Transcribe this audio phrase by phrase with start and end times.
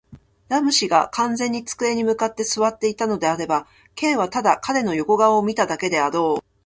[0.49, 6.43] ラム氏が完全に机に向って坐っていたのであれば、Ｋ はただ彼の横顔を見ただけであろう。